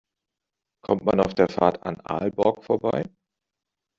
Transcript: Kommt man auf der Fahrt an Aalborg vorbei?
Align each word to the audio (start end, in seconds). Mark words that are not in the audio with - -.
Kommt 0.83 1.05
man 1.05 1.19
auf 1.19 1.35
der 1.35 1.47
Fahrt 1.47 1.83
an 1.85 2.01
Aalborg 2.03 2.63
vorbei? 2.63 3.03